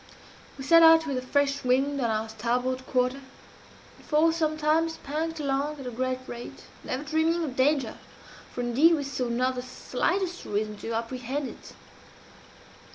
[0.57, 3.21] "We set out with a fresh wind on our starboard quarter,
[3.97, 7.99] and for some time spanked along at a great rate, never dreaming of danger,
[8.51, 11.73] for indeed we saw not the slightest reason to apprehend it.